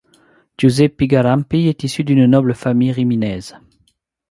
[0.57, 3.55] Giuseppi Garampi est issu d'une noble famille riminaise.